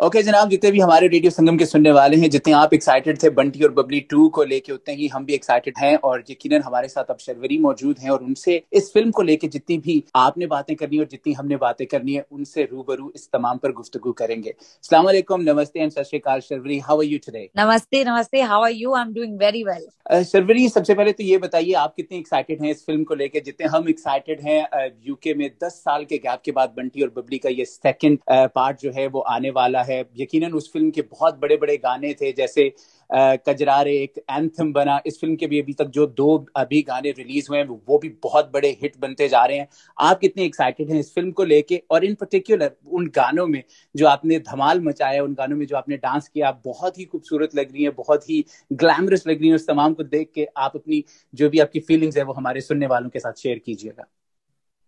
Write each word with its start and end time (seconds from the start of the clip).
Okay 0.00 0.18
okay, 0.18 0.26
जनाब 0.26 0.48
जितने 0.48 0.70
भी 0.70 0.78
हमारे 0.80 1.08
रेडियो 1.08 1.30
संगम 1.30 1.56
के 1.58 1.66
सुनने 1.66 1.90
वाले 1.92 2.16
हैं 2.16 2.28
जितने 2.30 2.52
आप 2.52 2.74
एक्साइटेड 2.74 3.22
थे 3.22 3.30
बंटी 3.30 3.64
और 3.64 3.70
बबली 3.72 3.98
टू 4.10 4.28
को 4.28 4.44
लेके 4.44 4.72
उतने 4.72 4.94
ही 4.94 5.08
हम 5.08 5.24
भी 5.24 5.34
एक्साइटेड 5.34 5.74
हैं 5.78 5.96
और 6.00 6.22
यकीनन 6.30 6.62
हमारे 6.62 6.88
साथ 6.88 7.10
अब 7.10 7.16
शर्वरी 7.20 7.58
मौजूद 7.58 7.96
हैं 8.02 8.10
और 8.10 8.22
उनसे 8.24 8.54
इस 8.72 8.90
फ़िल्म 8.92 9.10
को 9.10 9.22
लेके 9.22 9.48
जितनी 9.48 9.76
भी 9.78 10.02
आपने 10.16 10.46
बातें 10.46 10.74
करनी 10.76 10.98
और 10.98 11.08
जितनी 11.10 11.32
हमने 11.32 11.56
बातें 11.56 11.86
करनी 11.86 12.14
है 12.14 12.24
उनसे 12.32 12.64
रूबरू 12.70 13.10
इस 13.14 13.28
तमाम 13.32 13.58
पर 13.58 13.72
गुफ्तगु 13.72 14.12
करेंगे। 14.12 14.54
सलामकुम 14.84 15.42
नमस्ते 15.42 15.80
एंड 15.80 15.90
सत 15.90 16.40
Sharvari. 16.40 16.78
How 16.78 16.98
are 16.98 17.04
you 17.06 17.18
today 17.26 17.48
नमस्ते 17.58 18.02
नमस्ते। 18.04 18.40
How 18.42 18.62
are 18.62 18.72
you 18.74 18.94
I 18.94 19.02
am 19.02 19.12
doing 19.14 19.38
very 19.40 19.62
well 19.64 20.22
Sharvari 20.24 20.68
सबसे 20.68 20.94
पहले 20.94 21.12
तो 21.12 21.24
ये 21.24 21.38
बताइए 21.38 21.72
आप 21.82 21.94
कितने 21.96 22.18
एक्साइटेड 22.18 22.62
हैं 22.62 22.70
इस 22.70 22.84
फ़िल्म 22.86 23.04
को 23.04 23.14
लेके? 23.14 23.40
जितने 23.40 23.66
हम 23.76 23.88
एक्साइटेड 23.88 24.40
हैं 24.46 24.90
यूके 25.08 25.34
में 25.34 25.48
दस 25.64 25.78
साल 25.84 26.04
के 26.04 26.18
गैप 26.18 26.40
के 26.44 26.52
बाद 26.52 26.74
बंटी 26.76 27.02
और 27.02 27.12
बबली 27.16 27.38
का 27.38 27.48
ये 27.50 27.64
सेकेंड 27.66 28.18
पार्ट 28.30 28.80
जो 28.82 28.92
है 28.96 29.06
वो 29.08 29.20
आने 29.36 29.50
वाला 29.52 29.82
है। 29.82 29.88
यकीनन 29.90 30.52
उस 30.52 30.72
फ़िल्म 30.72 30.90
के 30.90 31.02
बहुत 31.02 31.38
बड़े 31.40 31.56
बड़े 31.56 31.76
गाने 31.78 32.12
थे, 32.14 32.32
जैसे 32.32 32.72
कजरारे 33.10 33.92
एक 33.92 34.18
एंथम 34.30 34.72
बना। 34.72 35.00
इस 35.06 35.18
फ़िल्म 35.20 35.36
के 35.36 35.46
भी 35.46 35.60
अभी 35.60 35.72
तक 35.72 35.86
जो 35.88 36.06
दो 36.08 36.36
अभी 36.56 36.80
गाने 36.82 37.10
रिलीज़ 37.10 37.46
हुए 37.50 37.58
हैं, 37.58 37.66
वो 37.66 37.98
भी 37.98 38.08
बहुत 38.22 38.50
बड़े 38.54 38.68
हिट 38.82 38.96
बनते 39.00 39.28
जा 39.28 39.44
रहे 39.44 39.58
हैं। 39.58 39.68
आप 39.98 40.18
कितने 40.20 40.44
एक्साइटेड 40.44 40.90
हैं 40.90 41.00
इस 41.00 41.12
फ़िल्म 41.14 41.30
को 41.30 41.44
लेके? 41.44 41.82
और 41.90 42.04
इन 42.04 42.14
पर्टिकुलर 42.14 42.72
उन 42.88 43.06
गानों 43.16 43.46
में 43.46 43.62
जो 43.94 44.06
आपने 44.06 44.38
धमाल 44.40 44.80
मचाया 44.80 45.24
उन 45.24 45.34
गानों 45.34 45.56
में 45.56 45.66
जो 45.66 45.76
आपने 45.76 45.96
डांस 45.98 46.28
किया 46.28 46.50
बहुत 46.64 46.98
ही 46.98 47.04
खूबसूरत 47.04 47.54
लग 47.54 47.72
रही 47.72 47.84
है, 47.84 47.90
बहुत 47.90 48.30
ही 48.30 48.44
ग्लैमरस 48.72 49.26
लग 49.26 49.40
रही 49.40 49.48
है। 49.48 49.54
उस 49.54 49.66
तमाम 49.66 49.94
को 49.94 50.02
देख 50.04 50.30
के 50.34 50.46
आप 50.56 50.76
अपनी 50.76 51.04
जो 51.34 51.50
भी 51.50 51.58
आपकी 51.58 51.80
फीलिंग्स 51.80 52.16
है, 52.16 52.24
वो 52.24 52.32
हमारे 52.32 52.60
सुनने 52.60 52.86
वालों 52.86 53.08
के 53.08 53.18
साथ 53.18 53.42
शेयर 53.42 53.58
कीजिएगा। 53.58 54.06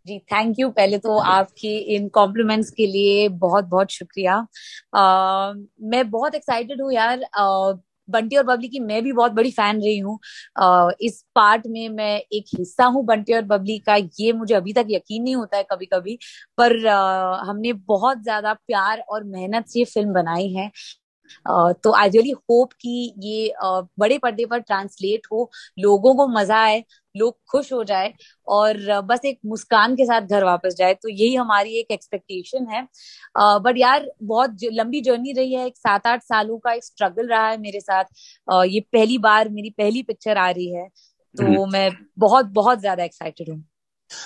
जी 0.06 0.18
थैंक 0.32 0.58
यू 0.58 0.68
पहले 0.70 0.98
तो 0.98 1.16
आपकी 1.30 1.76
इन 1.96 2.08
कॉम्प्लीमेंट्स 2.10 2.70
के 2.70 2.86
लिए 2.86 3.28
बहुत 3.38 3.64
बहुत 3.66 3.90
शुक्रिया। 3.90 4.36
uh, 4.96 5.54
मैं 5.84 6.08
बहुत 6.10 6.34
एक्साइटेड 6.34 6.82
हूँ 6.82 6.92
यार। 6.92 7.18
uh, 7.40 7.78
बंटी 8.08 8.36
और 8.36 8.42
बबली 8.44 8.68
की 8.68 8.78
मैं 8.80 9.02
भी 9.02 9.12
बहुत 9.12 9.32
बड़ी 9.32 9.50
फ़ैन 9.50 9.80
रही 9.82 9.98
हूँ। 9.98 10.18
इस 11.02 11.22
पार्ट 11.34 11.66
में 11.66 11.88
मैं 11.90 12.16
एक 12.32 12.44
हिस्सा 12.58 12.84
हूँ 12.86 13.04
बंटी 13.06 13.32
और 13.34 13.42
बबली 13.44 13.78
का। 13.78 13.94
ये 14.20 14.32
मुझे 14.32 14.54
अभी 14.54 14.72
तक 14.72 14.86
यकीन 14.90 15.22
नहीं 15.22 15.34
होता 15.36 15.56
है 15.56 15.62
कभी 15.70 15.86
कभी 15.86 16.18
पर 16.58 16.86
आ, 16.86 17.42
हमने 17.44 17.72
बहुत 17.72 18.22
ज़्यादा 18.22 18.52
प्यार 18.56 19.00
और 19.08 19.24
मेहनत 19.26 19.66
से 19.68 19.78
ये 19.78 19.84
फ़िल्म 19.84 20.12
बनाई 20.12 20.48
है। 20.54 20.70
तो 21.46 21.92
आई 21.92 22.08
रियली 22.08 22.30
होप 22.30 22.72
कि 22.72 23.12
ये 23.18 23.52
बड़े 23.98 24.18
पर्दे 24.18 24.46
पर 24.46 24.58
ट्रांसलेट 24.60 25.26
हो 25.32 25.50
लोगों 25.78 26.14
को 26.14 26.26
मज़ा 26.30 26.58
आए 26.58 26.82
लोग 27.14 27.36
खुश 27.50 27.72
हो 27.72 27.82
जाए 27.84 28.12
और 28.46 29.00
बस 29.02 29.24
एक 29.24 29.38
मुस्कान 29.46 29.94
के 29.96 30.04
साथ 30.04 30.26
घर 30.28 30.44
वापस 30.44 30.74
जाए 30.74 30.94
तो 30.94 31.08
यही 31.08 31.34
हमारी 31.34 31.78
एक 31.78 31.90
एक्सपेक्टेशन 31.90 32.66
है। 32.66 32.82
बट 33.36 33.78
यार 33.78 34.06
बहुत 34.24 34.56
लंबी 34.72 35.00
जर्नी 35.00 35.32
रही 35.32 35.54
है 35.54 35.66
एक 35.66 35.76
सात 35.78 36.06
आठ 36.06 36.22
सालों 36.22 36.58
का 36.58 36.72
एक 36.72 36.84
स्ट्रगल 36.84 37.28
रहा 37.28 37.48
है 37.48 37.58
मेरे 37.60 37.80
साथ। 37.80 38.04
ये 38.66 38.80
पहली 38.92 39.18
बार 39.20 39.48
मेरी 39.50 39.70
पहली 39.72 40.02
पिक्चर 40.02 40.36
आ 40.38 40.50
रही 40.50 40.70
है 40.70 40.88
तो 41.34 41.44
हम्म। 41.44 41.70
मैं 41.72 41.90
बहुत 42.18 42.46
बहुत 42.52 42.80
ज़्यादा 42.80 43.04
एक्साइटेड 43.04 43.50
हूँ। 43.50 43.62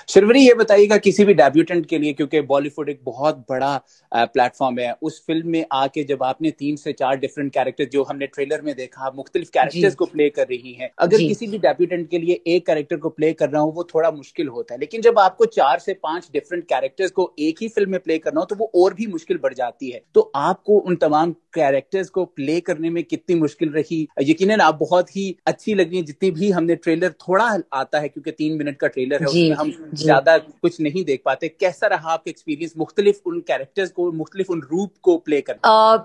शिरवरी 0.08 0.40
ये 0.40 0.54
बताइएगा 0.54 0.96
किसी 0.98 1.24
भी 1.24 1.34
डेब्यूटेंट 1.34 1.86
के 1.86 1.98
लिए 1.98 2.12
क्योंकि 2.12 2.40
बॉलीवुड 2.46 2.88
एक 2.88 3.00
बहुत 3.04 3.44
बड़ा 3.50 3.76
प्लेटफॉर्म 4.12 4.78
है। 4.78 4.92
उस 5.02 5.22
फ़िल्म 5.26 5.48
में 5.48 5.64
आके 5.72 6.04
जब 6.04 6.22
आपने 6.22 6.50
तीन 6.50 6.76
से 6.76 6.92
चार 6.92 7.16
डिफरेंट 7.16 7.52
कैरेक्टर 7.52 7.84
जो 7.92 8.02
हमने 8.02 8.26
ट्रेलर 8.26 8.62
में 8.62 8.74
देखा 8.76 9.10
मुख्तलिफ़ 9.16 9.50
कैरेक्टर्स 9.50 9.94
को 9.94 10.06
प्ले 10.06 10.28
कर 10.30 10.46
रही 10.46 10.72
हैं। 10.72 10.90
अगर 10.98 11.18
किसी 11.18 11.46
भी 11.46 11.58
डेब्यूटेंट 11.58 12.08
के 12.10 12.18
लिए 12.18 12.40
एक 12.46 12.66
कैरेक्टर 12.66 12.96
को 12.96 13.08
प्ले 13.10 13.32
करना 13.34 13.58
हो 13.58 13.70
वो 13.70 13.84
थोड़ा 13.94 14.10
मुश्किल 14.10 14.48
होता 14.48 14.74
है। 14.74 14.80
लेकिन 14.80 15.00
जब 15.00 15.18
आपको 15.18 15.46
चार 15.48 15.78
से 15.78 15.94
पाँच 16.02 16.28
डिफरेंट 16.32 16.64
कैरेक्टर्स 16.64 17.10
को 17.10 17.32
एक 17.40 17.62
ही 17.62 17.68
फ़िल्म 17.68 17.90
में 17.90 18.00
प्ले 18.00 18.18
करना 18.18 18.40
हो 18.40 18.46
तो 18.46 18.56
वो 18.56 18.70
और 18.76 18.94
भी 18.94 19.06
मुश्किल 19.06 19.38
बढ़ 19.42 19.54
जाती 19.54 19.90
है। 19.90 20.02
तो 20.14 20.30
आपको 20.36 20.78
उन 20.78 20.96
तमाम 20.96 21.34
कैरेक्टर्स 21.56 22.08
को 22.10 22.24
प्ले 22.36 22.58
करने 22.60 22.90
में 22.90 23.02
कितनी 23.04 23.36
मुश्किल 23.36 23.70
रही। 23.72 24.00
यकीन 24.22 24.60
आप 24.60 24.78
बहुत 24.80 25.14
ही 25.16 25.24
अच्छी 25.46 25.74
लगी 25.74 26.02
जितनी 26.02 26.30
भी 26.32 26.50
हमने 26.50 26.74
ट्रेलर 26.76 27.12
थोड़ा 27.20 27.44
आता 27.74 28.00
है 28.00 28.08
क्योंकि 28.08 28.30
तीन 28.32 28.56
मिनट 28.58 28.76
का 28.76 28.88
ट्रेलर 28.88 29.22
है 29.22 29.26
उसमें 29.26 29.56
हम 29.56 29.72
ज़्यादा 29.94 30.36
कुछ 30.38 30.80
नहीं 30.80 31.04
देख 31.04 31.22
पाते। 31.24 31.48
कैसा 31.50 31.86
रहा 31.86 32.12
आपका 32.12 32.30
एक्सपीरियंस 32.30 32.74
मुख्तलिफ़ 32.78 33.20
उन 33.26 33.40
कैरेक्टर्स 33.48 33.90
को 33.90 34.10
मुख्तलिफ़ 34.14 34.52
उन 34.52 34.60
रूप 34.70 34.92
को 35.02 35.16
प्ले 35.18 35.40
कर 35.40 35.54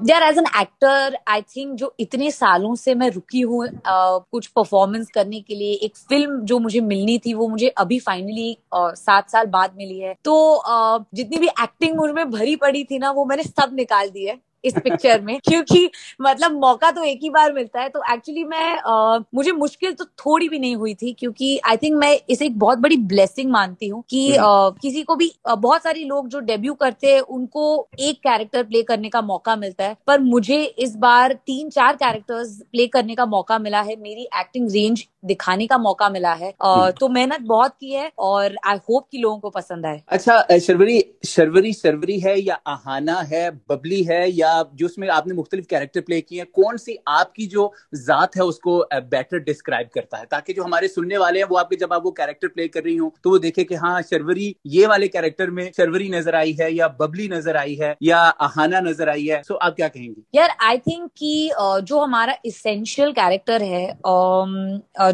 यार 0.10 0.24
as 0.24 0.38
an 0.38 0.46
actor 0.62 1.18
I 1.28 1.42
think 1.56 1.76
जो 1.76 1.94
इतने 2.00 2.32
सालों 2.32 2.74
से 2.76 2.96
मैं 2.96 3.10
रुकी 3.10 3.42
हूँ 3.42 3.66
uh, 3.66 4.22
कुछ 4.32 4.48
परफॉर्मेंस 4.48 5.10
करने 5.16 5.42
के 5.42 5.56
लिए 5.56 5.74
एक 5.84 5.98
फ़िल्म 6.00 6.40
जो 6.46 6.60
मुझे 6.60 6.82
मिलनी 6.82 7.18
थी 7.26 7.34
वो 7.34 7.48
मुझे 7.48 7.68
अभी 7.78 8.00
फाइनली 8.00 8.52
uh, 8.76 8.94
सात 8.96 9.30
साल 9.30 9.46
बाद 9.48 9.76
मिली 9.78 10.00
है। 10.00 10.16
तो 10.26 10.36
uh, 10.70 11.04
जितनी 11.14 11.38
भी 11.38 11.48
एक्टिंग 11.48 11.96
मुझमें 11.96 12.30
भरी 12.32 12.56
पड़ी 12.56 12.84
थी 12.84 13.00
ना 13.00 13.12
वो 13.12 13.26
मैंने 13.26 13.44
सब 13.44 13.76
निकाल 13.76 14.10
दी 14.10 14.26
है। 14.26 14.40
इस 14.64 14.74
पिक्चर 14.80 15.22
में 15.22 15.40
क्योंकि 15.42 15.90
मतलब 16.22 16.60
मौका 16.60 16.92
तो 16.92 17.04
एक 17.04 17.20
ही 17.24 17.30
बार 17.30 17.54
मिलता 17.54 17.82
है 17.82 17.90
तो 17.90 18.02
एक्चुअली 18.14 18.44
मैं 18.46 18.78
आ, 18.78 19.20
मुझे 19.36 19.52
मुश्किल 19.54 19.94
तो 19.94 20.06
थोड़ी 20.06 20.50
भी 20.50 20.60
नहीं 20.60 20.76
हुई 20.76 20.94
थी 20.94 21.14
क्योंकि 21.14 21.58
आई 21.66 21.78
थिंक 21.78 21.96
मैं 21.96 22.18
इसे 22.30 22.46
एक 22.46 22.58
बहुत 22.60 22.80
बड़ी 22.80 22.98
ब्लेसिंग 23.08 23.52
मानती 23.52 23.88
हूँ 23.88 24.04
कि 24.10 24.22
आ, 24.32 24.46
हम्म। 24.46 24.78
किसी 24.82 25.04
को 25.04 25.16
भी 25.16 25.32
आ, 25.48 25.56
बहुत 25.58 25.84
सारे 25.84 26.04
लोग 26.06 26.28
जो 26.28 26.40
डेब्यू 26.42 26.74
करते 26.76 27.14
हैं 27.14 27.22
उनको 27.22 27.66
एक 28.02 28.20
कैरेक्टर 28.22 28.64
प्ले 28.64 28.82
करने 28.84 29.10
का 29.10 29.22
मौका 29.24 29.56
मिलता 29.58 29.86
है 29.86 29.96
पर 30.08 30.20
मुझे 30.22 30.64
इस 30.80 30.96
बार 30.98 31.34
तीन 31.46 31.70
चार 31.70 31.96
कैरेक्टर्स 31.96 32.62
प्ले 32.64 32.88
करने 32.90 33.16
का 33.16 33.26
मौका 33.28 33.60
मिला 33.60 33.82
है 33.82 33.96
मेरी 34.00 34.28
एक्टिंग 34.36 34.70
रेंज 34.72 35.06
दिखाने 35.26 35.66
का 35.68 35.78
मौका 35.80 36.10
मिला 36.10 36.34
है 36.34 36.54
हम्म। 36.64 36.92
तो 36.92 37.10
मेहनत 37.10 37.42
बहुत 37.48 37.74
की 37.74 37.92
है 37.92 38.12
और 38.20 38.56
आई 38.66 38.78
होप 38.90 39.08
कि 39.12 39.18
लोगों 39.18 39.38
को 39.40 39.50
पसंद 39.52 39.86
आए 39.86 40.02
अच्छा 40.10 40.58
शर्वरी 40.60 41.00
शर्वरी 41.26 41.74
शर्वरी 41.74 42.20
है 42.20 42.40
या 42.40 42.60
आहाना 42.68 43.20
है 43.28 43.50
बबली 43.70 44.02
है 44.04 44.30
या 44.32 44.51
जो 44.74 44.86
उसमें 44.86 45.08
आपने 45.10 45.34
मुख्तलिफ़ 45.34 45.66
कैरेक्टर 45.68 46.02
प्ले 46.02 46.20
किए 46.22 46.40
हैं, 46.40 46.48
कौन 46.54 46.78
सी 46.78 46.98
आपकी 47.10 47.46
जो 47.48 47.72
जात 47.98 48.36
है 48.38 48.44
उसको 48.44 48.78
बेटर 48.92 49.40
डिस्क्राइब 49.42 49.90
करता 49.96 50.18
है? 50.18 50.26
ताकि 50.26 50.54
जो 50.54 50.64
हमारे 50.64 50.88
सुनने 50.90 51.18
वाले 51.18 51.40
हैं, 51.40 51.48
वो 51.48 51.58
आपके 51.58 51.76
जब 51.78 51.94
आप 51.94 52.04
वो 52.06 52.12
कैरेक्टर 52.14 52.48
प्ले 52.50 52.68
कर 52.68 52.84
रही 52.84 52.96
हो 52.96 53.14
तो 53.24 53.30
वो 53.30 53.40
देखे 53.40 53.64
कि 53.64 53.76
हाँ 53.78 54.02
शर्वरी, 54.04 54.56
ये 54.68 54.86
वाले 54.88 55.08
कैरेक्टर 55.10 55.50
में 55.50 55.72
शर्वरी 55.78 56.10
नज़र 56.10 56.36
आई 56.36 56.56
है, 56.60 56.74
या 56.74 56.88
बबली 57.00 57.28
नज़र 57.30 57.58
आई 57.58 57.76
है, 57.76 57.96
या 58.04 58.18
आहाना 58.18 58.80
नज़र 58.82 59.10
आई 59.10 59.26
है। 59.26 59.42
सो 59.44 59.56
आप 59.56 59.76
क्या 59.76 59.88
कहेंगी? 59.88 60.24
यार 60.36 60.56
आई 60.62 60.78
थिंक 60.80 61.10
कि 61.18 61.52
जो 61.58 62.00
हमारा 62.00 62.36
इसेंशियल 62.46 63.12
कैरेक्टर 63.14 63.62
है 63.64 63.88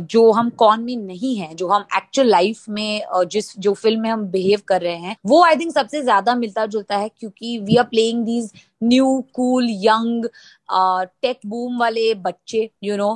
जो 0.08 0.32
हम 0.32 0.50
कौन 0.58 0.84
में 0.84 0.96
नहीं 0.98 1.36
है, 1.38 1.54
जो 1.56 1.68
हम 1.68 1.86
एक्चुअल 1.98 2.28
लाइफ 2.30 2.64
में 2.70 3.02
जिस, 3.28 3.58
जो 3.60 3.74
फ़िल्म 3.74 4.02
में 4.02 4.10
हम 4.10 4.26
बिहेव 4.28 4.62
कर 4.68 4.82
रहे 4.82 4.96
हैं, 4.98 5.16
वो 5.26 5.44
आई 5.46 5.56
थिंक 5.56 5.74
सबसे 5.74 6.02
ज़्यादा 6.02 6.36
मिलता 6.36 6.66
जुलता 6.68 6.98
है, 6.98 7.10
क्योंकि 7.10 7.58
we 7.60 7.76
are 7.76 7.84
playing 7.86 8.24
these 8.26 8.52
new 8.84 9.20
cool 9.34 9.68
young 9.84 10.26
tech 10.72 11.40
boom 11.46 11.80
वाले 11.80 12.14
बच्चे 12.26 12.70
you 12.84 12.98
know 12.98 13.12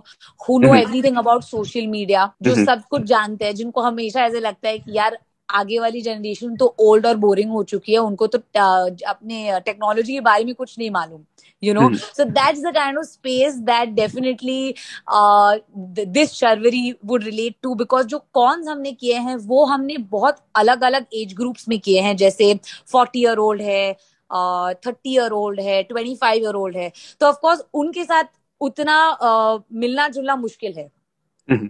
who 0.47 0.59
know 0.59 0.75
everything 0.75 1.17
about 1.17 1.43
social 1.43 1.87
media 1.87 2.31
जो 2.41 2.51
mm-hmm. 2.51 2.69
सब 2.69 2.87
कुछ 2.89 3.01
जानते 3.01 3.45
हैं 3.45 3.55
जिनको 3.55 3.81
हमेशा 3.81 4.25
ऐसे 4.25 4.39
लगता 4.39 4.69
है 4.69 4.79
कि 4.79 4.97
यार 4.97 5.17
आगे 5.49 5.79
वाली 5.79 6.01
जनरेशन 6.01 6.55
तो 6.55 6.75
ओल्ड 6.79 7.05
और 7.05 7.15
बोरिंग 7.17 7.51
हो 7.51 7.63
चुकी 7.63 7.91
है 7.91 7.99
उनको 7.99 8.27
तो 8.27 8.39
अपने 9.07 9.59
टेक्नोलॉजी 9.65 10.13
के 10.13 10.19
बारे 10.19 10.43
में 10.45 10.53
कुछ 10.55 10.77
नहीं 10.79 10.89
मालूम 10.91 11.23
you 11.63 11.73
know 11.73 11.89
so 11.95 12.23
so 12.23 12.29
that's 12.37 12.61
the 12.65 12.73
kind 12.77 13.03
space 13.05 13.55
that 13.69 13.89
definitely 13.89 14.73
uh, 15.13 15.57
this 16.17 16.33
Sharvari 16.33 16.83
would 17.05 17.27
relate 17.31 17.57
to 17.65 17.75
because 17.75 18.05
जो 18.05 18.19
कॉन्स 18.33 18.67
हमने 18.67 18.91
किए 18.91 19.17
हैं 19.17 19.35
वो 19.47 19.65
हमने 19.65 19.97
बहुत 20.11 20.37
अलग 20.55 20.83
अलग 20.83 21.05
एज 21.13 21.33
ग्रुप्स 21.33 21.67
में 21.69 21.79
किए 21.79 22.01
हैं 22.01 22.15
जैसे 22.17 22.53
फोर्टी 22.91 23.21
ईयर 23.21 23.37
ओल्ड 23.37 23.61
है 23.61 23.95
थर्टी 24.85 25.13
ईयर 25.13 25.31
ओल्ड 25.33 25.59
है 25.59 25.81
ट्वेंटी 25.83 26.15
फाइव 26.15 26.43
ईयर 26.43 26.55
ओल्ड 26.55 26.77
है 26.77 26.91
तो 27.21 27.25
ऑफकोर्स 27.25 27.63
उनके 27.73 28.03
साथ 28.03 28.23
उतना 28.61 28.97
uh, 29.17 29.63
मिलना 29.73 30.07
जुलना 30.07 30.35
मुश्किल 30.35 30.73
है 30.77 30.89
हम्म। 31.49 31.69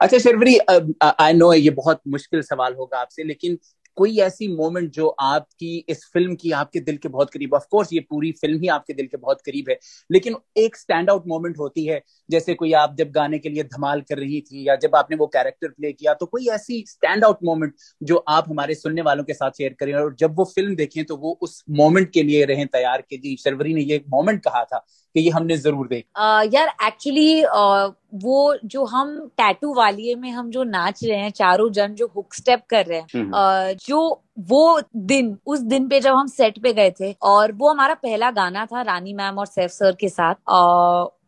अच्छा 0.00 0.18
शर्वरी 0.18 0.56
आई 1.00 1.32
नो 1.32 1.52
ये 1.52 1.70
बहुत 1.70 2.00
मुश्किल 2.08 2.42
सवाल 2.42 2.74
होगा 2.74 2.98
आपसे 2.98 3.24
लेकिन 3.24 3.58
कोई 3.96 4.18
ऐसी 4.20 4.48
मोमेंट 4.48 4.90
जो 4.92 5.08
आपकी 5.08 5.76
इस 5.88 6.04
फ़िल्म 6.14 6.34
की 6.34 6.50
आपके 6.52 6.80
दिल 6.80 6.96
के 6.96 7.08
बहुत 7.08 7.30
करीब 7.30 7.54
ऑफ़ 7.54 7.64
कोर्स 7.70 7.92
ये 7.92 8.00
पूरी 8.10 8.32
फ़िल्म 8.32 8.60
ही 8.62 8.68
आपके 8.68 8.94
दिल 8.94 9.06
के 9.06 9.16
बहुत 9.16 9.40
करीब 9.46 9.66
है। 9.70 9.78
लेकिन 10.10 10.36
एक 10.56 10.76
स्टैंड 10.76 11.10
आउट 11.10 11.24
मोमेंट 11.28 11.58
होती 11.58 11.84
है, 11.86 12.00
जैसे 12.28 12.54
कोई 12.54 12.72
आप 12.74 12.94
जब 12.98 13.10
गाने 13.12 13.38
के 13.38 13.48
लिए 13.48 13.62
धमाल 13.64 14.00
कर 14.00 14.18
रही 14.18 14.40
थी 14.42 14.66
या 14.68 14.76
जब 14.76 14.96
आपने 14.96 15.16
वो 15.16 15.26
कैरेक्टर 15.28 15.68
प्ले 15.68 15.92
किया 15.92 16.14
तो 16.14 16.26
कोई 16.26 16.46
ऐसी 16.50 16.84
स्टैंड 16.88 17.24
आउट 17.24 17.38
मोमेंट 17.44 17.74
जो 18.02 18.16
आप 18.28 18.48
हमारे 18.48 18.74
सुनने 18.74 19.02
वालों 19.02 19.24
के 19.24 19.34
साथ 19.34 19.50
शेयर 19.58 19.76
करें। 19.80 19.92
और 19.94 20.14
जब 20.18 20.36
वो 20.36 20.44
फ़िल्म 20.46 20.74
देखें 20.76 21.04
तो 21.04 21.16
वो 21.16 21.38
उस 21.42 21.62
मोमेंट 21.72 22.10
के 22.12 22.22
लिए 22.22 22.44
रहें 22.44 22.66
तैयार 22.68 23.02
के। 23.02 23.16
जी, 23.16 23.36
शर्वरी 23.36 23.74
ने 23.74 23.82
ये 23.82 24.02
मोमेंट 24.10 24.42
कहा 24.42 24.64
था 24.64 24.84
कि 25.16 25.22
ये 25.22 25.30
हमने 25.30 25.56
ज़रूर 25.56 25.86
देख। 25.88 26.04
uh, 26.04 26.54
यार 26.54 26.68
एक्चुअली 26.86 27.42
uh, 27.42 27.92
वो 28.14 28.56
जो 28.64 28.84
हम 28.84 29.30
टैटू 29.36 29.74
वालिए 29.74 30.14
में 30.14 30.30
हम 30.30 30.50
जो 30.50 30.64
नाच 30.64 31.04
रहे 31.04 31.18
हैं 31.18 31.30
चारों 31.30 31.70
जन 31.70 31.94
जो 31.94 32.06
हुक 32.16 32.34
स्टेप 32.34 32.62
कर 32.70 32.86
रहे 32.86 32.98
हैं 32.98 33.06
uh, 33.30 33.86
जो 33.86 34.22
वो 34.38 34.80
दिन 34.96 35.36
उस 35.46 35.60
दिन 35.60 35.88
पे 35.88 36.00
जब 36.00 36.14
हम 36.14 36.26
सेट 36.26 36.58
पे 36.62 36.72
गए 36.72 36.90
थे 36.90 37.12
और 37.22 37.52
वो 37.52 37.70
हमारा 37.70 37.94
पहला 37.94 38.30
गाना 38.30 38.66
था 38.66 38.82
रानी 38.82 39.14
मैम 39.14 39.38
और 39.38 39.46
सैफ 39.46 39.70
सर 39.70 39.96
के 40.00 40.08
साथ 40.08 40.34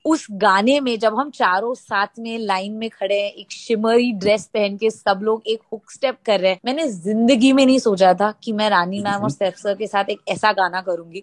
उस 0.09 0.27
गाने 0.33 0.81
में 0.81 0.99
जब 0.99 1.15
हम 1.15 1.31
चारों 1.31 1.73
साथ 1.75 2.19
में 2.19 2.39
लाइन 2.39 2.73
में 2.73 2.89
खड़े 2.91 3.15
हैं 3.15 3.33
एक 3.33 3.53
शिमरी 3.53 4.13
ड्रेस 4.13 4.45
पहन 4.55 4.77
के 4.77 4.91
सब 4.91 5.21
लोग 5.23 5.43
एक 5.47 5.61
हुक 5.73 5.91
स्टेप 5.91 6.17
कर 6.27 6.41
रहे 6.41 6.51
हैं 6.51 6.61
मैंने 6.65 6.87
ज़िंदगी 6.89 7.53
में 7.53 7.65
नहीं 7.67 7.79
सोचा 7.79 8.13
था 8.15 8.31
कि 8.43 8.53
मैं 8.53 8.69
रानी 8.71 9.01
मैम 9.01 9.23
और 9.23 9.31
सैफ 9.31 9.57
सर 9.57 9.75
के 9.75 9.87
साथ 9.87 10.11
एक 10.11 10.21
ऐसा 10.29 10.53
गाना 10.53 10.81
करूँगी। 10.81 11.23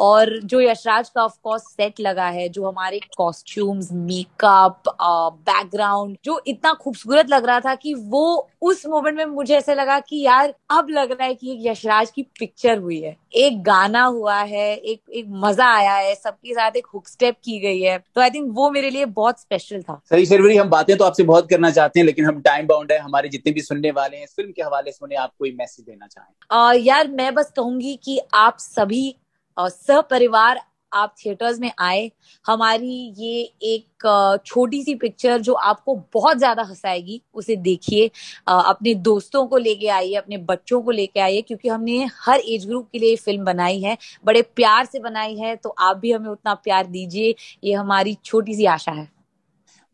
और 0.00 0.38
जो 0.44 0.60
यशराज 0.60 1.08
का 1.08 1.24
ऑफकोर्स 1.24 1.62
सेट 1.62 2.00
लगा 2.00 2.26
है 2.28 2.48
जो 2.48 2.66
हमारे 2.68 3.00
कॉस्ट्यूम्स 3.16 3.88
मेकअप 3.92 4.82
बैकग्राउंड 5.00 6.16
जो 6.24 6.40
इतना 6.46 6.72
खूबसूरत 6.72 7.30
लग 7.30 7.46
रहा 7.46 7.60
था 7.60 7.74
कि 7.74 7.94
वो 7.94 8.48
उस 8.66 8.84
मोमेंट 8.86 9.16
में 9.16 9.24
मुझे 9.26 9.54
ऐसा 9.56 9.74
लगा 9.74 9.98
कि 10.00 10.20
यार 10.20 10.54
अब 10.70 10.88
लग 10.90 11.10
रहा 11.10 11.24
है 11.24 11.34
कि 11.34 11.52
एक 11.52 11.58
यशराज 11.62 12.10
की 12.10 12.22
पिक्चर 12.38 12.78
हुई 12.78 13.00
है। 13.00 13.16
एक 13.36 13.62
गाना 13.62 14.02
हुआ 14.04 14.36
है 14.36 14.74
एक 14.74 15.00
एक 15.10 15.26
मज़ा 15.42 15.66
आया 15.66 15.94
है 15.94 16.14
सबके 16.14 16.54
साथ 16.54 16.76
एक 16.76 16.86
हुक 16.94 17.08
स्टेप 17.08 17.36
की 17.44 17.58
गई 17.60 17.80
है। 17.80 17.98
तो 18.14 18.20
आई 18.20 18.30
थिंक 18.30 18.50
वो 18.54 18.70
मेरे 18.70 18.90
लिए 18.90 19.04
बहुत 19.06 19.40
स्पेशल 19.40 19.82
था। 19.82 20.00
सही 20.10 20.26
शर्वरी 20.26 20.56
हम 20.56 20.68
बातें 20.70 20.96
तो 20.96 21.04
आपसे 21.04 21.22
बहुत 21.24 21.48
करना 21.50 21.70
चाहते 21.70 22.00
हैं 22.00 22.06
लेकिन 22.06 22.24
हम 22.24 22.40
टाइम 22.40 22.66
बाउंड 22.66 22.92
है। 22.92 22.98
हमारे 22.98 23.28
जितने 23.28 23.52
भी 23.52 23.60
सुनने 23.62 23.90
वाले 23.92 24.16
हैं 24.16 24.26
फ़िल्म 24.26 24.52
के 24.52 24.62
हवाले 24.62 24.92
से 24.92 25.04
उन्हें 25.04 25.18
आप 25.18 25.32
कोई 25.38 25.52
मैसेज 25.58 25.84
देना 25.86 26.06
चाहें। 26.06 26.80
यार 26.80 27.08
मैं 27.10 27.34
बस 27.34 27.52
कहूँगी 27.56 27.98
कि 28.04 28.20
आप 28.34 28.56
सभी 28.60 29.14
सह 29.56 30.00
परिवार 30.10 30.60
आप 30.96 31.14
थिएटर्स 31.18 31.58
में 31.60 31.70
आए, 31.80 32.10
हमारी 32.46 33.12
ये 33.18 33.42
एक 33.64 34.42
छोटी 34.46 34.82
सी 34.84 34.94
पिक्चर 34.94 35.40
जो 35.40 35.52
आपको 35.52 35.94
बहुत 36.14 36.38
ज़्यादा 36.38 36.62
हंसाएगी, 36.62 37.20
उसे 37.34 37.56
देखिए। 37.58 38.10
अपने 38.48 38.94
दोस्तों 38.96 39.46
को 39.46 39.56
लेके 39.58 39.88
आइए, 39.88 40.14
अपने 40.14 40.36
बच्चों 40.38 40.80
को 40.82 40.90
लेके 40.90 41.20
आइए, 41.20 41.42
क्योंकि 41.42 41.68
हमने 41.68 42.04
हर 42.18 42.40
एज 42.40 42.66
ग्रुप 42.66 42.88
के 42.92 42.98
लिए 42.98 43.16
फ़िल्म 43.16 43.44
बनाई 43.44 43.80
है। 43.80 43.96
बड़े 44.24 44.42
प्यार 44.46 44.84
से 44.84 44.98
बनाई 45.00 45.36
है 45.36 45.54
तो 45.56 45.74
आप 45.80 45.96
भी 45.96 46.12
हमें 46.12 46.30
उतना 46.30 46.54
प्यार 46.56 46.86
दीजिए। 46.88 47.34
ये 47.64 47.72
हमारी 47.74 48.16
छोटी 48.24 48.54
सी 48.54 48.64
आशा 48.66 48.92
है। 48.92 49.08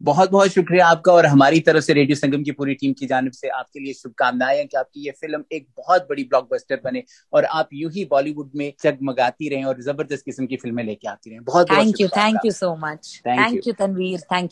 बहुत 0.02 0.30
बहुत 0.30 0.50
शुक्रिया 0.50 0.86
आपका 0.86 1.12
और 1.12 1.26
हमारी 1.26 1.60
तरफ़ 1.60 1.84
से 1.84 1.92
रेडियो 1.92 2.16
संगम 2.16 2.42
की 2.42 2.52
पूरी 2.52 2.74
टीम 2.74 2.92
की 2.92 3.06
जानब 3.06 3.32
से 3.32 3.48
आपके 3.48 3.80
लिए 3.80 3.92
शुभकामनाएँ 3.92 4.64
कि 4.64 4.76
आपकी 4.76 5.04
ये 5.04 5.10
फ़िल्म 5.10 5.44
एक 5.52 5.66
बहुत 5.76 6.06
बड़ी 6.08 6.24
ब्लॉकबस्टर 6.24 6.80
बने 6.84 7.02
और 7.32 7.44
आप 7.44 7.68
यू 7.72 7.88
ही 7.88 8.04
बॉलीवुड 8.04 8.50
में 8.56 8.72
जगमगाती 8.82 9.48
रहें 9.48 9.64
और 9.64 9.82
ज़बरदस्त 9.82 10.24
किस्म 10.24 10.46
की 10.46 10.56
फ़िल्में 10.56 10.82
लेके 10.84 11.08
आती 11.08 11.30
रहें। 11.30 11.44
बहुत 11.44 11.70
thank 11.70 12.00
you 12.00 12.08
thank 12.08 12.38
you 12.44 12.50
so 12.52 12.74
much 12.76 13.20
thank 13.26 13.66
you 13.66 13.72
Tanveer 13.72 14.20
thank 14.20 14.42
you 14.42 14.48